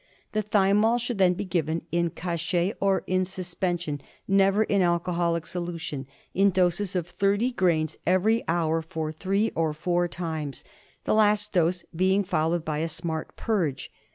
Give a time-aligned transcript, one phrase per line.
[0.31, 4.63] The ''^ thymol should then be given in ^_ JM cachet or in suspension— never
[4.63, 9.51] in ■ 1^^ alcoholic solution— in doses of thirty ^Kl grains every hour for three
[9.53, 10.63] or four ^Ks i times,
[11.03, 13.91] the last dose being followed ■"■ by a smart purge.